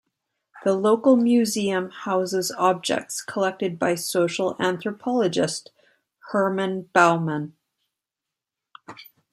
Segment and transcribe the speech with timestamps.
[0.63, 5.69] The local museum houses objects collected by social anthropologist,
[6.31, 7.53] Hermann Baumann.